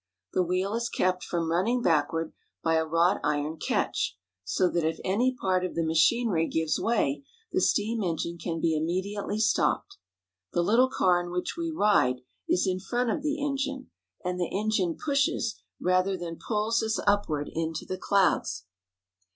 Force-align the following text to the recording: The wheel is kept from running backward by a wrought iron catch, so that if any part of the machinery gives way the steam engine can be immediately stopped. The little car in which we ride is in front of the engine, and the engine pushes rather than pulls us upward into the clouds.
The 0.33 0.41
wheel 0.41 0.73
is 0.73 0.89
kept 0.89 1.23
from 1.23 1.51
running 1.51 1.79
backward 1.83 2.33
by 2.63 2.73
a 2.73 2.87
wrought 2.87 3.19
iron 3.23 3.57
catch, 3.57 4.17
so 4.43 4.67
that 4.67 4.83
if 4.83 4.99
any 5.03 5.31
part 5.39 5.63
of 5.63 5.75
the 5.75 5.85
machinery 5.85 6.47
gives 6.47 6.79
way 6.79 7.23
the 7.51 7.61
steam 7.61 8.01
engine 8.01 8.39
can 8.39 8.59
be 8.59 8.75
immediately 8.75 9.37
stopped. 9.37 9.97
The 10.53 10.63
little 10.63 10.89
car 10.89 11.21
in 11.21 11.29
which 11.29 11.55
we 11.55 11.69
ride 11.69 12.21
is 12.49 12.65
in 12.65 12.79
front 12.79 13.11
of 13.11 13.21
the 13.21 13.45
engine, 13.45 13.91
and 14.25 14.39
the 14.39 14.49
engine 14.49 14.95
pushes 14.97 15.61
rather 15.79 16.17
than 16.17 16.39
pulls 16.47 16.81
us 16.81 16.99
upward 17.05 17.51
into 17.53 17.85
the 17.85 17.99
clouds. 17.99 18.65